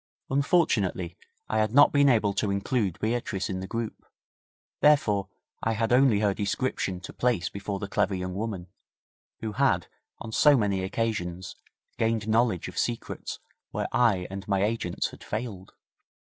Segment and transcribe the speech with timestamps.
[0.31, 1.15] Unfortunately,
[1.47, 4.03] I had not been able to include Beatrice in the group,
[4.79, 5.29] therefore
[5.61, 8.65] I had only her description to place before the clever young woman,
[9.41, 9.85] who had,
[10.17, 11.55] on so many occasions,
[11.99, 13.37] gained knowledge of secrets
[13.69, 15.73] where I and my agents had failed.